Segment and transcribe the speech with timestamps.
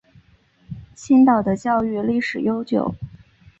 [0.95, 2.95] 青岛的教育历史悠久。